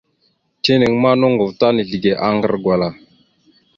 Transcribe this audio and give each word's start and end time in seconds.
Tenaŋ 0.63 0.93
ma, 1.01 1.11
noŋgov 1.19 1.51
ta 1.59 1.67
nizləge 1.75 2.11
aŋgar 2.27 2.55
gwala. 2.63 2.89